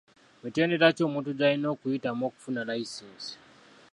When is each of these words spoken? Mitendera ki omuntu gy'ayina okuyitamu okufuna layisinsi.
Mitendera 0.43 0.87
ki 0.95 1.01
omuntu 1.07 1.29
gy'ayina 1.37 1.67
okuyitamu 1.73 2.21
okufuna 2.29 2.61
layisinsi. 2.67 3.31